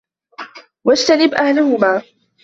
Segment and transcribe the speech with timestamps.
[0.83, 2.01] وَاجْتَنِبْ أَهْلَهُمَا